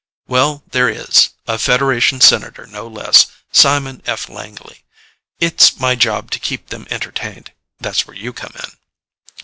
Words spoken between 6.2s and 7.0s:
to keep them